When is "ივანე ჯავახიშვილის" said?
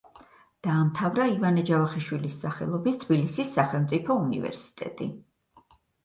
1.33-2.37